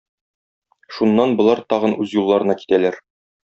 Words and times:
Шуннан 0.95 1.37
болар 1.43 1.63
тагын 1.75 1.95
үз 2.07 2.19
юлларына 2.21 2.61
китәләр. 2.65 3.03